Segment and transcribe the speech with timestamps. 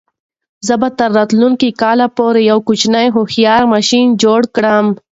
[0.67, 4.85] زه به تر راتلونکي کال پورې یو کوچنی هوښیار ماشین جوړ کړم.